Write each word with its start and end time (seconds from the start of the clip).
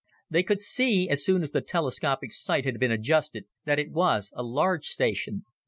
They 0.31 0.41
could 0.41 0.59
see, 0.59 1.07
as 1.09 1.23
soon 1.23 1.43
as 1.43 1.51
the 1.51 1.61
telescopic 1.61 2.31
sight 2.31 2.65
had 2.65 2.79
been 2.79 2.91
adjusted, 2.91 3.45
that 3.65 3.77
it 3.77 3.91
was 3.91 4.31
a 4.35 4.41
large 4.41 4.85
station. 4.87 5.45